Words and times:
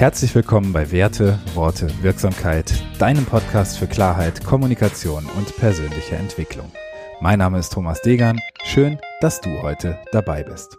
Herzlich 0.00 0.34
willkommen 0.34 0.72
bei 0.72 0.92
Werte, 0.92 1.38
Worte, 1.52 1.86
Wirksamkeit, 2.02 2.72
deinem 2.98 3.26
Podcast 3.26 3.76
für 3.76 3.86
Klarheit, 3.86 4.42
Kommunikation 4.42 5.26
und 5.36 5.54
persönliche 5.58 6.16
Entwicklung. 6.16 6.72
Mein 7.20 7.38
Name 7.38 7.58
ist 7.58 7.74
Thomas 7.74 8.00
Degan. 8.00 8.40
Schön, 8.64 8.98
dass 9.20 9.42
du 9.42 9.60
heute 9.60 9.98
dabei 10.10 10.42
bist. 10.42 10.78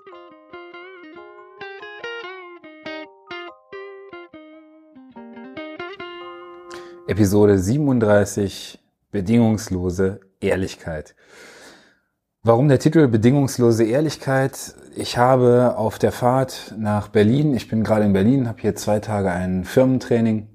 Episode 7.07 7.59
37 7.59 8.79
Bedingungslose 9.11 10.19
Ehrlichkeit. 10.39 11.13
Warum 12.41 12.69
der 12.69 12.79
Titel 12.79 13.07
Bedingungslose 13.07 13.83
Ehrlichkeit? 13.83 14.73
Ich 14.95 15.17
habe 15.17 15.75
auf 15.77 15.99
der 15.99 16.11
Fahrt 16.11 16.75
nach 16.77 17.07
Berlin, 17.07 17.53
ich 17.53 17.69
bin 17.69 17.83
gerade 17.83 18.05
in 18.05 18.13
Berlin, 18.13 18.47
habe 18.47 18.61
hier 18.61 18.75
zwei 18.75 18.99
Tage 18.99 19.31
ein 19.31 19.63
Firmentraining, 19.63 20.49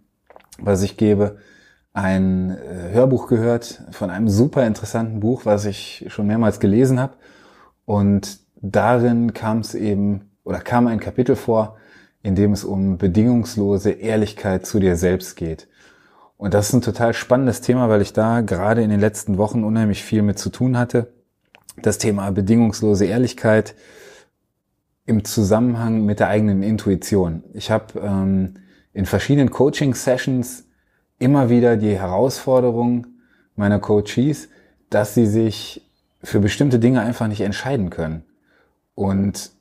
was 0.59 0.83
ich 0.83 0.97
gebe, 0.97 1.39
ein 1.95 2.51
äh, 2.51 2.93
Hörbuch 2.93 3.29
gehört 3.29 3.83
von 3.91 4.11
einem 4.11 4.29
super 4.29 4.67
interessanten 4.67 5.21
Buch, 5.21 5.47
was 5.47 5.65
ich 5.65 6.05
schon 6.09 6.27
mehrmals 6.27 6.61
gelesen 6.61 7.01
habe. 7.01 7.15
Und 7.87 8.41
darin 8.61 9.33
kam 9.33 9.61
es 9.61 9.75
eben 9.75 10.31
oder 10.45 10.59
kam 10.59 10.87
ein 10.87 11.01
Kapitel 11.01 11.37
vor, 11.37 11.77
in 12.23 12.35
dem 12.35 12.53
es 12.53 12.65
um 12.65 12.99
bedingungslose 12.99 13.93
Ehrlichkeit 13.93 14.67
zu 14.67 14.81
dir 14.81 14.97
selbst 14.97 15.37
geht. 15.37 15.69
Und 16.37 16.53
das 16.53 16.69
ist 16.69 16.75
ein 16.75 16.83
total 16.83 17.15
spannendes 17.15 17.63
Thema, 17.63 17.89
weil 17.89 18.03
ich 18.03 18.13
da 18.13 18.43
gerade 18.43 18.83
in 18.83 18.91
den 18.91 19.01
letzten 19.01 19.39
Wochen 19.39 19.65
unheimlich 19.65 20.05
viel 20.05 20.21
mit 20.21 20.39
zu 20.39 20.51
tun 20.51 20.77
hatte 20.77 21.13
das 21.83 21.99
Thema 21.99 22.31
bedingungslose 22.31 23.07
Ehrlichkeit 23.07 23.75
im 25.07 25.25
Zusammenhang 25.25 26.05
mit 26.05 26.21
der 26.21 26.29
eigenen 26.29 26.63
Intuition. 26.63 27.45
Ich 27.55 27.71
habe 27.71 27.99
ähm, 28.01 28.55
in 28.93 29.07
verschiedenen 29.07 29.51
Coaching-Sessions 29.51 30.65
immer 31.19 31.49
wieder 31.49 31.77
die 31.77 31.99
Herausforderung 31.99 33.07
meiner 33.55 33.79
Coaches, 33.79 34.49
dass 34.91 35.15
sie 35.15 35.27
sich 35.27 35.89
für 36.23 36.41
bestimmte 36.41 36.79
Dinge 36.79 37.01
einfach 37.01 37.29
nicht 37.29 37.41
entscheiden 37.41 37.91
können. 37.91 38.25
Und 38.95 39.53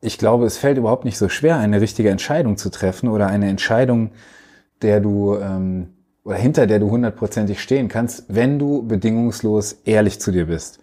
ich 0.00 0.18
glaube, 0.18 0.46
es 0.46 0.58
fällt 0.58 0.78
überhaupt 0.78 1.04
nicht 1.04 1.18
so 1.18 1.28
schwer, 1.28 1.58
eine 1.58 1.80
richtige 1.80 2.10
Entscheidung 2.10 2.56
zu 2.56 2.70
treffen 2.70 3.08
oder 3.08 3.28
eine 3.28 3.48
Entscheidung, 3.48 4.10
der 4.82 5.00
du 5.00 5.36
ähm, 5.36 5.94
oder 6.24 6.36
hinter 6.36 6.66
der 6.66 6.78
du 6.78 6.90
hundertprozentig 6.90 7.60
stehen 7.62 7.88
kannst, 7.88 8.24
wenn 8.28 8.58
du 8.58 8.86
bedingungslos 8.86 9.80
ehrlich 9.84 10.20
zu 10.20 10.30
dir 10.30 10.46
bist. 10.46 10.78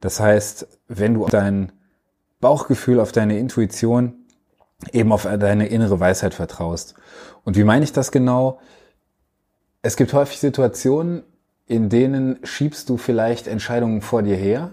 Das 0.00 0.18
heißt, 0.18 0.66
wenn 0.88 1.14
du 1.14 1.24
auf 1.24 1.30
dein 1.30 1.70
Bauchgefühl, 2.42 3.00
auf 3.00 3.12
deine 3.12 3.38
Intuition, 3.38 4.26
eben 4.92 5.12
auf 5.12 5.22
deine 5.22 5.68
innere 5.68 6.00
Weisheit 6.00 6.34
vertraust. 6.34 6.94
Und 7.44 7.56
wie 7.56 7.64
meine 7.64 7.84
ich 7.84 7.92
das 7.92 8.12
genau? 8.12 8.58
Es 9.80 9.96
gibt 9.96 10.12
häufig 10.12 10.38
Situationen, 10.40 11.22
in 11.66 11.88
denen 11.88 12.38
schiebst 12.42 12.90
du 12.90 12.98
vielleicht 12.98 13.46
Entscheidungen 13.46 14.02
vor 14.02 14.22
dir 14.22 14.36
her, 14.36 14.72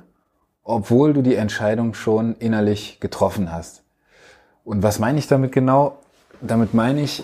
obwohl 0.64 1.14
du 1.14 1.22
die 1.22 1.36
Entscheidung 1.36 1.94
schon 1.94 2.36
innerlich 2.36 3.00
getroffen 3.00 3.52
hast. 3.52 3.84
Und 4.66 4.84
was 4.84 5.00
meine 5.00 5.20
ich 5.20 5.28
damit 5.28 5.52
genau? 5.52 6.00
Damit 6.42 6.73
meine 6.73 7.02
ich, 7.02 7.23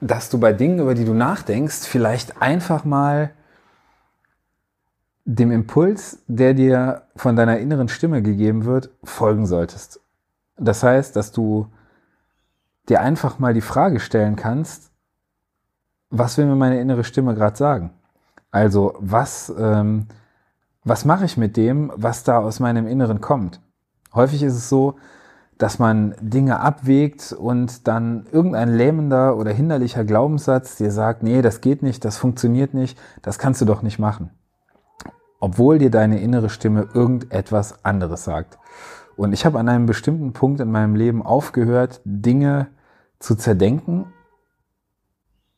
dass 0.00 0.28
du 0.28 0.38
bei 0.38 0.52
Dingen, 0.52 0.78
über 0.78 0.94
die 0.94 1.04
du 1.04 1.14
nachdenkst, 1.14 1.86
vielleicht 1.86 2.42
einfach 2.42 2.84
mal 2.84 3.30
dem 5.24 5.52
Impuls, 5.52 6.22
der 6.26 6.54
dir 6.54 7.02
von 7.14 7.36
deiner 7.36 7.58
inneren 7.58 7.88
Stimme 7.88 8.22
gegeben 8.22 8.64
wird, 8.64 8.90
folgen 9.04 9.46
solltest. 9.46 10.00
Das 10.56 10.82
heißt, 10.82 11.14
dass 11.16 11.32
du 11.32 11.68
dir 12.88 13.00
einfach 13.00 13.38
mal 13.38 13.54
die 13.54 13.60
Frage 13.60 14.00
stellen 14.00 14.36
kannst, 14.36 14.90
was 16.10 16.36
will 16.36 16.46
mir 16.46 16.56
meine 16.56 16.80
innere 16.80 17.04
Stimme 17.04 17.34
gerade 17.34 17.56
sagen? 17.56 17.90
Also 18.50 18.94
was, 18.98 19.52
ähm, 19.56 20.08
was 20.84 21.04
mache 21.04 21.24
ich 21.24 21.36
mit 21.36 21.56
dem, 21.56 21.92
was 21.94 22.24
da 22.24 22.38
aus 22.38 22.60
meinem 22.60 22.86
Inneren 22.86 23.20
kommt? 23.20 23.60
Häufig 24.12 24.42
ist 24.42 24.54
es 24.54 24.68
so, 24.68 24.96
dass 25.56 25.78
man 25.78 26.14
Dinge 26.20 26.60
abwägt 26.60 27.32
und 27.32 27.86
dann 27.86 28.26
irgendein 28.32 28.76
lähmender 28.76 29.36
oder 29.36 29.52
hinderlicher 29.52 30.04
Glaubenssatz 30.04 30.76
dir 30.76 30.90
sagt, 30.90 31.22
nee, 31.22 31.40
das 31.40 31.60
geht 31.60 31.82
nicht, 31.82 32.04
das 32.04 32.18
funktioniert 32.18 32.74
nicht, 32.74 32.98
das 33.22 33.38
kannst 33.38 33.60
du 33.60 33.64
doch 33.64 33.82
nicht 33.82 33.98
machen 34.00 34.30
obwohl 35.42 35.80
dir 35.80 35.90
deine 35.90 36.20
innere 36.20 36.48
Stimme 36.48 36.88
irgendetwas 36.94 37.84
anderes 37.84 38.22
sagt. 38.22 38.60
Und 39.16 39.32
ich 39.32 39.44
habe 39.44 39.58
an 39.58 39.68
einem 39.68 39.86
bestimmten 39.86 40.32
Punkt 40.32 40.60
in 40.60 40.70
meinem 40.70 40.94
Leben 40.94 41.20
aufgehört, 41.20 42.00
Dinge 42.04 42.68
zu 43.18 43.34
zerdenken 43.34 44.06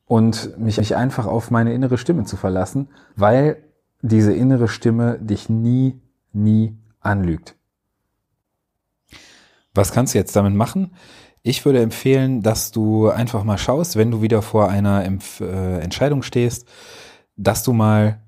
und 0.06 0.58
mich 0.58 0.96
einfach 0.96 1.26
auf 1.26 1.50
meine 1.50 1.74
innere 1.74 1.98
Stimme 1.98 2.24
zu 2.24 2.38
verlassen, 2.38 2.88
weil 3.14 3.62
diese 4.00 4.32
innere 4.32 4.68
Stimme 4.68 5.18
dich 5.18 5.50
nie, 5.50 6.00
nie 6.32 6.78
anlügt. 7.00 7.54
Was 9.74 9.92
kannst 9.92 10.14
du 10.14 10.18
jetzt 10.18 10.34
damit 10.34 10.54
machen? 10.54 10.94
Ich 11.42 11.66
würde 11.66 11.82
empfehlen, 11.82 12.40
dass 12.40 12.70
du 12.70 13.10
einfach 13.10 13.44
mal 13.44 13.58
schaust, 13.58 13.96
wenn 13.96 14.10
du 14.10 14.22
wieder 14.22 14.40
vor 14.40 14.70
einer 14.70 15.04
äh, 15.04 15.78
Entscheidung 15.80 16.22
stehst, 16.22 16.66
dass 17.36 17.62
du 17.64 17.74
mal 17.74 18.23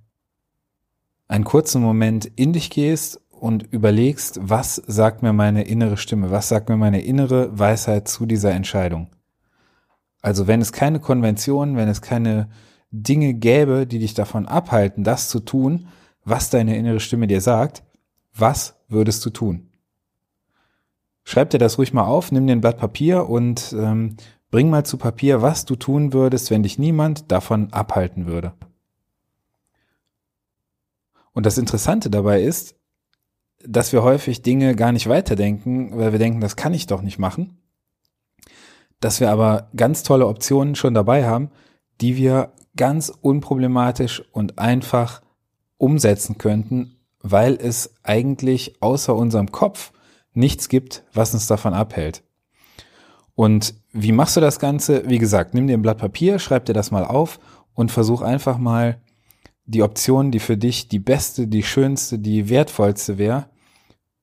einen 1.28 1.44
kurzen 1.44 1.82
Moment 1.82 2.26
in 2.36 2.52
dich 2.52 2.70
gehst 2.70 3.20
und 3.30 3.62
überlegst, 3.62 4.38
was 4.42 4.76
sagt 4.76 5.22
mir 5.22 5.32
meine 5.32 5.64
innere 5.64 5.96
Stimme, 5.96 6.30
was 6.30 6.48
sagt 6.48 6.68
mir 6.68 6.76
meine 6.76 7.02
innere 7.02 7.56
Weisheit 7.58 8.08
zu 8.08 8.26
dieser 8.26 8.52
Entscheidung. 8.52 9.08
Also 10.22 10.46
wenn 10.46 10.60
es 10.60 10.72
keine 10.72 11.00
Konvention, 11.00 11.76
wenn 11.76 11.88
es 11.88 12.00
keine 12.00 12.48
Dinge 12.90 13.34
gäbe, 13.34 13.86
die 13.86 13.98
dich 13.98 14.14
davon 14.14 14.46
abhalten, 14.46 15.04
das 15.04 15.28
zu 15.28 15.40
tun, 15.40 15.88
was 16.24 16.50
deine 16.50 16.76
innere 16.76 17.00
Stimme 17.00 17.26
dir 17.26 17.40
sagt, 17.40 17.84
was 18.34 18.76
würdest 18.88 19.24
du 19.24 19.30
tun? 19.30 19.70
Schreib 21.24 21.50
dir 21.50 21.58
das 21.58 21.78
ruhig 21.78 21.92
mal 21.92 22.04
auf, 22.04 22.30
nimm 22.32 22.46
dir 22.46 22.52
ein 22.52 22.60
Blatt 22.60 22.78
Papier 22.78 23.28
und 23.28 23.74
ähm, 23.78 24.16
bring 24.50 24.70
mal 24.70 24.84
zu 24.84 24.96
Papier, 24.96 25.42
was 25.42 25.64
du 25.64 25.76
tun 25.76 26.12
würdest, 26.12 26.50
wenn 26.50 26.62
dich 26.62 26.78
niemand 26.78 27.30
davon 27.32 27.72
abhalten 27.72 28.26
würde. 28.26 28.52
Und 31.36 31.44
das 31.44 31.58
Interessante 31.58 32.08
dabei 32.08 32.40
ist, 32.40 32.76
dass 33.62 33.92
wir 33.92 34.02
häufig 34.02 34.40
Dinge 34.40 34.74
gar 34.74 34.90
nicht 34.90 35.06
weiterdenken, 35.06 35.90
weil 35.94 36.12
wir 36.12 36.18
denken, 36.18 36.40
das 36.40 36.56
kann 36.56 36.72
ich 36.72 36.86
doch 36.86 37.02
nicht 37.02 37.18
machen. 37.18 37.58
Dass 39.00 39.20
wir 39.20 39.30
aber 39.30 39.68
ganz 39.76 40.02
tolle 40.02 40.28
Optionen 40.28 40.76
schon 40.76 40.94
dabei 40.94 41.26
haben, 41.26 41.50
die 42.00 42.16
wir 42.16 42.54
ganz 42.74 43.12
unproblematisch 43.20 44.22
und 44.32 44.58
einfach 44.58 45.20
umsetzen 45.76 46.38
könnten, 46.38 46.96
weil 47.20 47.58
es 47.60 47.94
eigentlich 48.02 48.80
außer 48.80 49.14
unserem 49.14 49.52
Kopf 49.52 49.92
nichts 50.32 50.70
gibt, 50.70 51.04
was 51.12 51.34
uns 51.34 51.46
davon 51.46 51.74
abhält. 51.74 52.22
Und 53.34 53.74
wie 53.92 54.12
machst 54.12 54.36
du 54.36 54.40
das 54.40 54.58
Ganze? 54.58 55.06
Wie 55.06 55.18
gesagt, 55.18 55.52
nimm 55.52 55.66
dir 55.66 55.76
ein 55.76 55.82
Blatt 55.82 55.98
Papier, 55.98 56.38
schreib 56.38 56.64
dir 56.64 56.72
das 56.72 56.90
mal 56.90 57.04
auf 57.04 57.38
und 57.74 57.92
versuch 57.92 58.22
einfach 58.22 58.56
mal 58.56 59.02
die 59.66 59.82
Option, 59.82 60.30
die 60.30 60.38
für 60.38 60.56
dich 60.56 60.88
die 60.88 60.98
beste, 60.98 61.48
die 61.48 61.62
schönste, 61.62 62.18
die 62.18 62.48
wertvollste 62.48 63.18
wäre, 63.18 63.50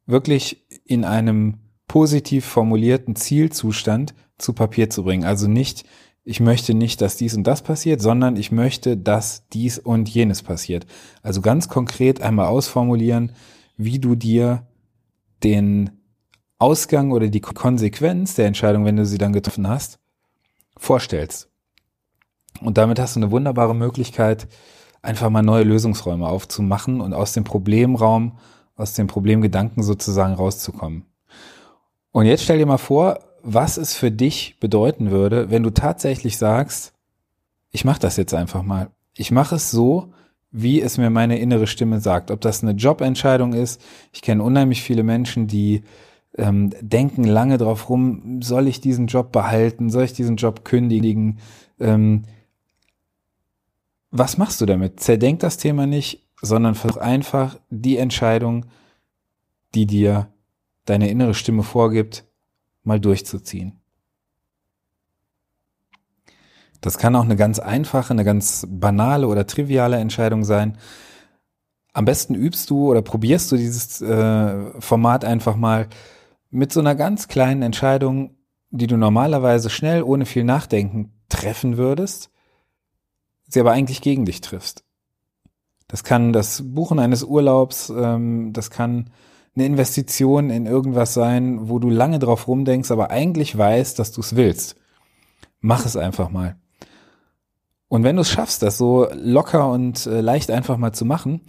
wirklich 0.05 0.65
in 0.85 1.05
einem 1.05 1.59
positiv 1.87 2.45
formulierten 2.45 3.15
Zielzustand 3.15 4.13
zu 4.37 4.53
Papier 4.53 4.89
zu 4.89 5.03
bringen. 5.03 5.25
Also 5.25 5.47
nicht, 5.47 5.85
ich 6.23 6.39
möchte 6.39 6.73
nicht, 6.73 7.01
dass 7.01 7.17
dies 7.17 7.35
und 7.35 7.45
das 7.45 7.61
passiert, 7.61 8.01
sondern 8.01 8.37
ich 8.37 8.51
möchte, 8.51 8.97
dass 8.97 9.47
dies 9.49 9.77
und 9.77 10.09
jenes 10.09 10.41
passiert. 10.41 10.85
Also 11.21 11.41
ganz 11.41 11.67
konkret 11.67 12.21
einmal 12.21 12.47
ausformulieren, 12.47 13.33
wie 13.75 13.99
du 13.99 14.15
dir 14.15 14.67
den 15.43 15.91
Ausgang 16.57 17.11
oder 17.11 17.27
die 17.27 17.41
Konsequenz 17.41 18.35
der 18.35 18.47
Entscheidung, 18.47 18.85
wenn 18.85 18.95
du 18.95 19.05
sie 19.05 19.17
dann 19.17 19.33
getroffen 19.33 19.67
hast, 19.67 19.99
vorstellst. 20.77 21.49
Und 22.61 22.77
damit 22.77 22.99
hast 22.99 23.15
du 23.15 23.19
eine 23.19 23.31
wunderbare 23.31 23.75
Möglichkeit, 23.75 24.47
einfach 25.03 25.29
mal 25.29 25.43
neue 25.43 25.63
Lösungsräume 25.63 26.27
aufzumachen 26.27 27.01
und 27.01 27.13
aus 27.13 27.33
dem 27.33 27.43
Problemraum, 27.43 28.39
aus 28.75 28.93
dem 28.93 29.05
Problemgedanken 29.05 29.83
sozusagen 29.83 30.33
rauszukommen. 30.33 31.05
Und 32.11 32.25
jetzt 32.25 32.43
stell 32.43 32.57
dir 32.57 32.65
mal 32.65 32.77
vor, 32.77 33.19
was 33.43 33.77
es 33.77 33.93
für 33.93 34.09
dich 34.09 34.57
bedeuten 34.59 35.11
würde, 35.11 35.51
wenn 35.51 35.61
du 35.61 35.69
tatsächlich 35.69 36.37
sagst, 36.37 36.93
ich 37.71 37.85
mache 37.85 37.99
das 37.99 38.17
jetzt 38.17 38.33
einfach 38.33 38.63
mal. 38.63 38.89
Ich 39.15 39.29
mache 39.31 39.55
es 39.55 39.69
so, 39.69 40.13
wie 40.51 40.81
es 40.81 40.97
mir 40.97 41.09
meine 41.09 41.39
innere 41.39 41.67
Stimme 41.67 41.99
sagt. 41.99 42.31
Ob 42.31 42.39
das 42.41 42.63
eine 42.63 42.71
Jobentscheidung 42.71 43.53
ist. 43.53 43.81
Ich 44.13 44.21
kenne 44.21 44.43
unheimlich 44.43 44.83
viele 44.83 45.03
Menschen, 45.03 45.47
die 45.47 45.83
ähm, 46.37 46.71
denken 46.81 47.23
lange 47.25 47.57
drauf 47.57 47.89
rum, 47.89 48.41
soll 48.41 48.67
ich 48.67 48.79
diesen 48.79 49.07
Job 49.07 49.31
behalten, 49.31 49.89
soll 49.89 50.05
ich 50.05 50.13
diesen 50.13 50.37
Job 50.37 50.63
kündigen, 50.63 51.39
ähm, 51.79 52.23
was 54.13 54.37
machst 54.37 54.61
du 54.61 54.67
damit? 54.67 54.99
Zerdenk 54.99 55.39
das 55.39 55.57
Thema 55.57 55.87
nicht, 55.87 56.23
sondern 56.39 56.75
versuch 56.75 56.97
einfach 56.97 57.59
die 57.71 57.97
Entscheidung, 57.97 58.67
die 59.73 59.87
dir 59.87 60.31
deine 60.85 61.09
innere 61.09 61.33
Stimme 61.33 61.63
vorgibt, 61.63 62.23
mal 62.83 62.99
durchzuziehen. 62.99 63.81
Das 66.79 66.99
kann 66.99 67.15
auch 67.15 67.23
eine 67.23 67.37
ganz 67.37 67.57
einfache, 67.57 68.13
eine 68.13 68.23
ganz 68.23 68.67
banale 68.69 69.27
oder 69.27 69.47
triviale 69.47 69.97
Entscheidung 69.97 70.43
sein. 70.43 70.77
Am 71.93 72.05
besten 72.05 72.35
übst 72.35 72.69
du 72.69 72.91
oder 72.91 73.01
probierst 73.01 73.51
du 73.51 73.57
dieses 73.57 73.99
äh, 74.01 74.79
Format 74.79 75.25
einfach 75.25 75.55
mal 75.55 75.87
mit 76.51 76.71
so 76.71 76.81
einer 76.81 76.93
ganz 76.93 77.27
kleinen 77.27 77.63
Entscheidung, 77.63 78.35
die 78.69 78.87
du 78.87 78.97
normalerweise 78.97 79.71
schnell, 79.71 80.03
ohne 80.03 80.25
viel 80.25 80.43
Nachdenken 80.43 81.13
treffen 81.29 81.77
würdest, 81.77 82.32
sie 83.53 83.59
aber 83.59 83.71
eigentlich 83.71 84.01
gegen 84.01 84.25
dich 84.25 84.41
triffst. 84.41 84.83
Das 85.87 86.03
kann 86.03 86.33
das 86.33 86.63
Buchen 86.65 86.99
eines 86.99 87.23
Urlaubs, 87.23 87.93
ähm, 87.95 88.51
das 88.53 88.69
kann 88.69 89.11
eine 89.55 89.65
Investition 89.65 90.49
in 90.49 90.65
irgendwas 90.65 91.13
sein, 91.13 91.69
wo 91.69 91.79
du 91.79 91.89
lange 91.89 92.19
drauf 92.19 92.47
rumdenkst, 92.47 92.89
aber 92.91 93.11
eigentlich 93.11 93.55
weißt, 93.55 93.99
dass 93.99 94.11
du 94.11 94.21
es 94.21 94.35
willst. 94.35 94.75
Mach 95.59 95.85
es 95.85 95.95
einfach 95.95 96.29
mal. 96.29 96.57
Und 97.87 98.03
wenn 98.03 98.15
du 98.15 98.23
es 98.23 98.31
schaffst, 98.31 98.63
das 98.63 98.79
so 98.79 99.07
locker 99.13 99.69
und 99.69 100.07
äh, 100.07 100.21
leicht 100.21 100.49
einfach 100.49 100.77
mal 100.77 100.93
zu 100.93 101.05
machen 101.05 101.41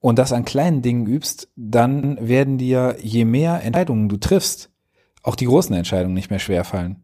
und 0.00 0.18
das 0.18 0.32
an 0.32 0.46
kleinen 0.46 0.80
Dingen 0.80 1.06
übst, 1.06 1.50
dann 1.54 2.16
werden 2.26 2.56
dir, 2.56 2.96
je 3.00 3.26
mehr 3.26 3.62
Entscheidungen 3.62 4.08
du 4.08 4.16
triffst, 4.16 4.70
auch 5.22 5.36
die 5.36 5.44
großen 5.44 5.76
Entscheidungen 5.76 6.14
nicht 6.14 6.30
mehr 6.30 6.38
schwer 6.38 6.64
fallen. 6.64 7.03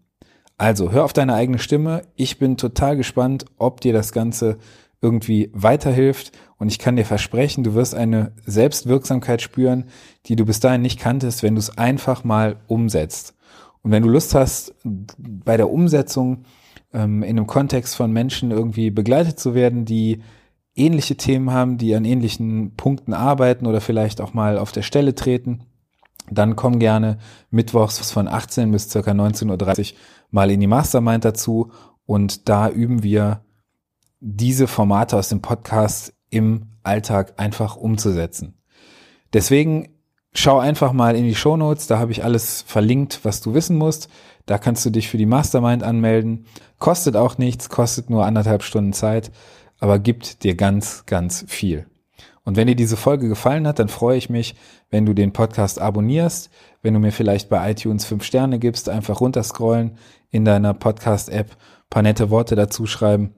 Also 0.61 0.93
hör 0.93 1.05
auf 1.07 1.15
deine 1.15 1.33
eigene 1.33 1.59
Stimme. 1.59 2.03
Ich 2.17 2.39
bin 2.39 2.59
total 2.59 2.99
gespannt, 2.99 3.47
ob 3.57 3.81
dir 3.81 3.95
das 3.95 4.13
Ganze 4.13 4.59
irgendwie 5.01 5.51
weiterhilft. 5.55 6.33
Und 6.59 6.71
ich 6.71 6.79
kann 6.79 6.97
dir 6.97 7.07
versprechen, 7.07 7.65
du 7.65 7.73
wirst 7.73 7.95
eine 7.95 8.33
Selbstwirksamkeit 8.45 9.41
spüren, 9.41 9.87
die 10.27 10.37
du 10.37 10.45
bis 10.45 10.61
dahin 10.61 10.83
nicht 10.83 11.01
kanntest, 11.01 11.43
wenn 11.43 11.55
du 11.55 11.61
es 11.61 11.79
einfach 11.79 12.25
mal 12.25 12.57
umsetzt. 12.67 13.35
Und 13.81 13.91
wenn 13.91 14.03
du 14.03 14.11
Lust 14.11 14.35
hast, 14.35 14.75
bei 14.85 15.57
der 15.57 15.71
Umsetzung 15.71 16.45
ähm, 16.93 17.23
in 17.23 17.39
einem 17.39 17.47
Kontext 17.47 17.97
von 17.97 18.13
Menschen 18.13 18.51
irgendwie 18.51 18.91
begleitet 18.91 19.41
zu 19.41 19.55
werden, 19.55 19.87
die 19.87 20.21
ähnliche 20.75 21.17
Themen 21.17 21.53
haben, 21.53 21.79
die 21.79 21.95
an 21.95 22.05
ähnlichen 22.05 22.77
Punkten 22.77 23.15
arbeiten 23.15 23.67
oder 23.67 23.81
vielleicht 23.81 24.21
auch 24.21 24.35
mal 24.35 24.59
auf 24.59 24.73
der 24.73 24.83
Stelle 24.83 25.15
treten, 25.15 25.61
dann 26.31 26.57
komm 26.57 26.79
gerne 26.79 27.19
mittwochs 27.51 28.11
von 28.11 28.29
18 28.29 28.71
bis 28.71 28.91
circa 28.91 29.13
19.30 29.13 29.93
Uhr 29.93 29.99
mal 30.31 30.51
in 30.51 30.61
die 30.61 30.67
Mastermind 30.67 31.25
dazu 31.25 31.73
und 32.07 32.49
da 32.49 32.69
üben 32.69 33.03
wir 33.03 33.45
diese 34.21 34.67
Formate 34.67 35.17
aus 35.17 35.29
dem 35.29 35.43
Podcast 35.43 36.13
im 36.31 36.67
Alltag 36.83 37.35
einfach 37.39 37.77
umzusetzen. 37.77 38.55
Deswegen 39.33 39.89
schau 40.33 40.59
einfach 40.59 40.93
mal 40.93 41.17
in 41.17 41.25
die 41.25 41.35
Show 41.35 41.57
Notes, 41.57 41.87
da 41.87 41.99
habe 41.99 42.13
ich 42.13 42.25
alles 42.25 42.63
verlinkt, 42.63 43.21
was 43.23 43.41
du 43.41 43.55
wissen 43.55 43.77
musst. 43.77 44.09
Da 44.47 44.59
kannst 44.59 44.85
du 44.85 44.91
dich 44.91 45.09
für 45.09 45.19
die 45.19 45.27
Mastermind 45.27 45.83
anmelden. 45.83 46.47
Kostet 46.79 47.17
auch 47.17 47.39
nichts, 47.39 47.69
kostet 47.69 48.11
nur 48.11 48.25
anderthalb 48.27 48.63
Stunden 48.63 48.93
Zeit, 48.93 49.31
aber 49.79 49.99
gibt 49.99 50.43
dir 50.43 50.55
ganz, 50.55 51.05
ganz 51.07 51.45
viel. 51.47 51.87
Und 52.45 52.57
wenn 52.57 52.67
dir 52.67 52.77
diese 52.77 52.97
Folge 52.97 53.29
gefallen 53.29 53.67
hat, 53.67 53.79
dann 53.79 53.89
freue 53.89 54.17
ich 54.17 54.31
mich, 54.31 54.55
wenn 54.91 55.07
du 55.07 55.15
den 55.15 55.33
Podcast 55.33 55.79
abonnierst, 55.81 56.51
wenn 56.83 56.95
du 56.95 57.01
mir 57.01 57.13
vielleicht 57.13 57.49
bei 57.49 57.71
iTunes 57.71 58.05
fünf 58.05 58.25
Sterne 58.25 58.59
gibst, 58.59 58.89
einfach 58.89 59.21
runterscrollen 59.21 59.99
in 60.31 60.45
deiner 60.45 60.75
Podcast-App, 60.75 61.57
paar 61.91 62.03
nette 62.03 62.31
Worte 62.31 62.57
dazu 62.57 62.87
schreiben 62.87 63.35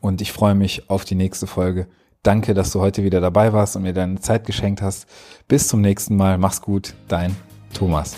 und 0.00 0.20
ich 0.20 0.32
freue 0.32 0.54
mich 0.54 0.90
auf 0.90 1.04
die 1.04 1.14
nächste 1.14 1.46
Folge. 1.46 1.88
Danke, 2.22 2.54
dass 2.54 2.72
du 2.72 2.80
heute 2.80 3.04
wieder 3.04 3.20
dabei 3.20 3.52
warst 3.52 3.76
und 3.76 3.82
mir 3.82 3.92
deine 3.92 4.20
Zeit 4.20 4.46
geschenkt 4.46 4.82
hast. 4.82 5.06
Bis 5.46 5.68
zum 5.68 5.80
nächsten 5.80 6.16
Mal. 6.16 6.38
Mach's 6.38 6.60
gut. 6.60 6.94
Dein 7.06 7.36
Thomas. 7.72 8.16